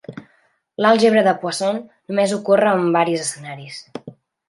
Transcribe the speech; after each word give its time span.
L'àlgebra 0.85 1.23
de 1.27 1.35
Poisson 1.45 1.79
només 1.85 2.35
ocorre 2.41 2.75
en 2.81 2.91
varis 2.99 3.27
escenaris. 3.29 3.83